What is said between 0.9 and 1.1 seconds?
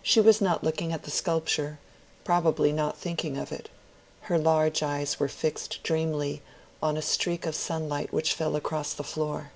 at the